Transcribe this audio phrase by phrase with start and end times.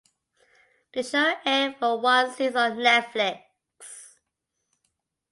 [0.95, 3.41] The show aired for one season on Netflix.